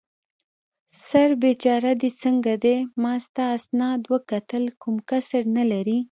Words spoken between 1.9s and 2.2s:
دې